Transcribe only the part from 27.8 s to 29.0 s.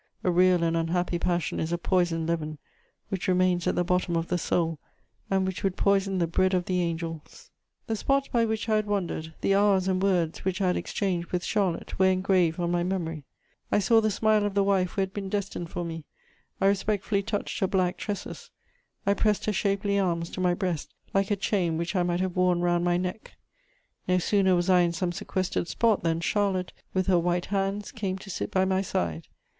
came to sit by my